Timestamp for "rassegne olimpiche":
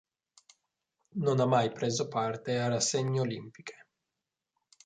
2.69-3.85